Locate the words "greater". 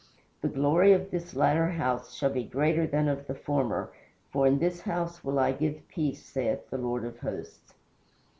2.43-2.87